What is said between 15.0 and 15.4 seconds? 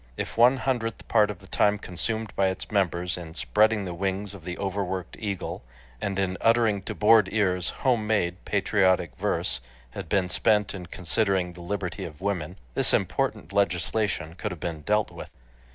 with.